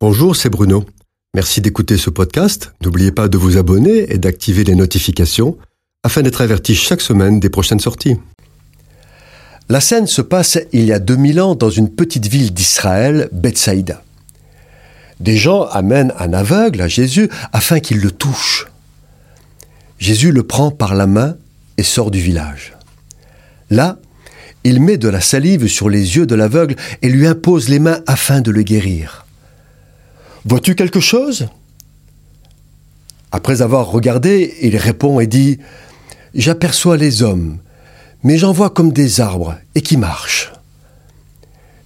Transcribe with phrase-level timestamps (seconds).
[0.00, 0.84] Bonjour, c'est Bruno.
[1.34, 2.72] Merci d'écouter ce podcast.
[2.84, 5.58] N'oubliez pas de vous abonner et d'activer les notifications
[6.04, 8.16] afin d'être averti chaque semaine des prochaines sorties.
[9.68, 14.04] La scène se passe il y a 2000 ans dans une petite ville d'Israël, Bethsaïda.
[15.18, 18.68] Des gens amènent un aveugle à Jésus afin qu'il le touche.
[19.98, 21.34] Jésus le prend par la main
[21.76, 22.76] et sort du village.
[23.68, 23.98] Là,
[24.62, 28.00] il met de la salive sur les yeux de l'aveugle et lui impose les mains
[28.06, 29.24] afin de le guérir.
[30.48, 31.48] Vois-tu quelque chose?
[33.32, 35.58] Après avoir regardé, il répond et dit
[36.34, 37.58] J'aperçois les hommes,
[38.22, 40.50] mais j'en vois comme des arbres et qui marchent.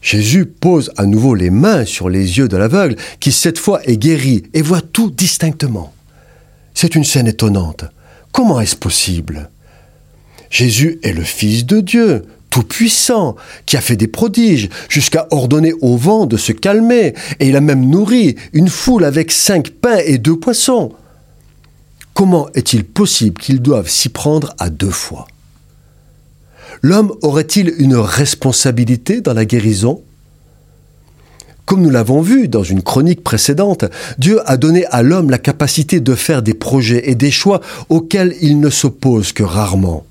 [0.00, 3.96] Jésus pose à nouveau les mains sur les yeux de l'aveugle, qui cette fois est
[3.96, 5.92] guéri et voit tout distinctement.
[6.72, 7.86] C'est une scène étonnante.
[8.30, 9.50] Comment est-ce possible?
[10.50, 13.34] Jésus est le Fils de Dieu, tout-puissant,
[13.64, 17.62] qui a fait des prodiges, jusqu'à ordonner au vent de se calmer, et il a
[17.62, 20.92] même nourri une foule avec cinq pains et deux poissons.
[22.12, 25.26] Comment est-il possible qu'ils doivent s'y prendre à deux fois?
[26.82, 30.02] L'homme aurait-il une responsabilité dans la guérison?
[31.64, 33.86] Comme nous l'avons vu dans une chronique précédente,
[34.18, 38.34] Dieu a donné à l'homme la capacité de faire des projets et des choix auxquels
[38.42, 40.04] il ne s'oppose que rarement.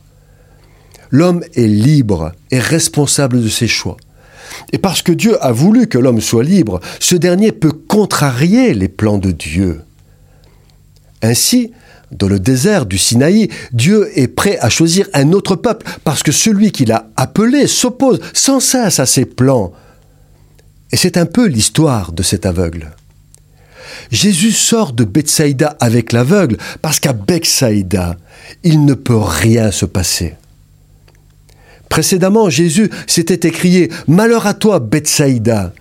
[1.11, 3.97] L'homme est libre et responsable de ses choix.
[4.71, 8.87] Et parce que Dieu a voulu que l'homme soit libre, ce dernier peut contrarier les
[8.87, 9.81] plans de Dieu.
[11.21, 11.71] Ainsi,
[12.11, 16.31] dans le désert du Sinaï, Dieu est prêt à choisir un autre peuple parce que
[16.31, 19.71] celui qu'il a appelé s'oppose sans cesse à ses plans.
[20.91, 22.91] Et c'est un peu l'histoire de cet aveugle.
[24.11, 28.17] Jésus sort de Bethsaïda avec l'aveugle parce qu'à Bethsaïda,
[28.63, 30.35] il ne peut rien se passer.
[31.91, 35.73] Précédemment, Jésus s'était écrié Malheur à toi, Bethsaïda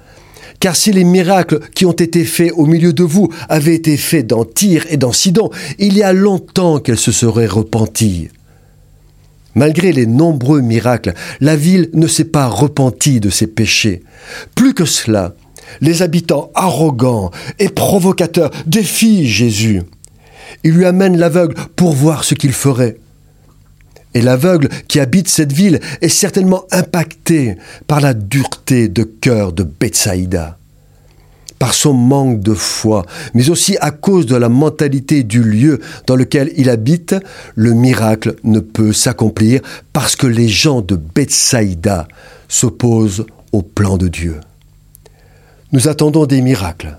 [0.58, 4.27] car si les miracles qui ont été faits au milieu de vous avaient été faits
[4.27, 8.28] dans Tyr et dans Sidon, il y a longtemps qu'elle se serait repentie.
[9.55, 14.03] Malgré les nombreux miracles, la ville ne s'est pas repentie de ses péchés.
[14.54, 15.34] Plus que cela,
[15.81, 19.81] les habitants arrogants et provocateurs défient Jésus.
[20.62, 22.99] Ils lui amènent l'aveugle pour voir ce qu'il ferait.
[24.15, 27.56] Et l'aveugle qui habite cette ville est certainement impacté
[27.87, 30.59] par la dureté de cœur de Bethsaïda,
[31.60, 36.16] par son manque de foi, mais aussi à cause de la mentalité du lieu dans
[36.16, 37.15] lequel il habite,
[37.54, 39.60] le miracle ne peut s'accomplir
[39.93, 42.09] parce que les gens de Bethsaïda
[42.49, 44.41] s'opposent au plan de Dieu.
[45.72, 46.99] Nous attendons des miracles.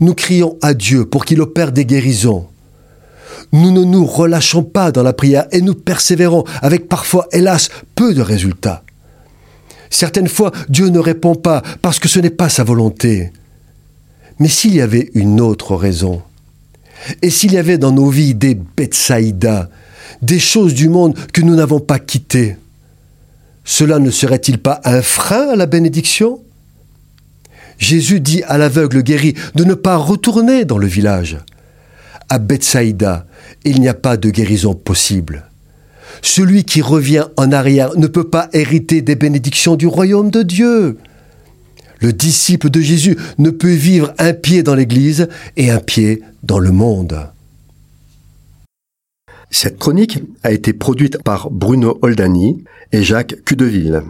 [0.00, 2.46] Nous crions à Dieu pour qu'il opère des guérisons
[3.52, 8.14] nous ne nous relâchons pas dans la prière et nous persévérons avec parfois, hélas, peu
[8.14, 8.82] de résultats.
[9.90, 13.32] Certaines fois, Dieu ne répond pas parce que ce n'est pas sa volonté.
[14.38, 16.22] Mais s'il y avait une autre raison,
[17.22, 19.68] et s'il y avait dans nos vies des Bethsaïda,
[20.22, 22.56] des choses du monde que nous n'avons pas quittées,
[23.64, 26.40] cela ne serait-il pas un frein à la bénédiction?
[27.78, 31.38] Jésus dit à l'aveugle guéri de ne pas retourner dans le village.
[32.32, 33.26] À Bethsaïda,
[33.64, 35.50] il n'y a pas de guérison possible.
[36.22, 40.98] Celui qui revient en arrière ne peut pas hériter des bénédictions du royaume de Dieu.
[42.00, 45.26] Le disciple de Jésus ne peut vivre un pied dans l'Église
[45.56, 47.26] et un pied dans le monde.
[49.50, 54.02] Cette chronique a été produite par Bruno Oldani et Jacques Cudeville.